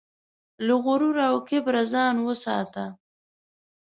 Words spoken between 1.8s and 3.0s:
ځان وساته.